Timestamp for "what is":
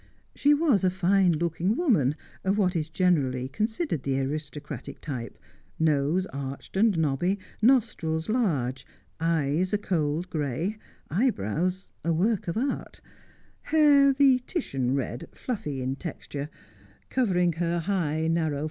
2.57-2.89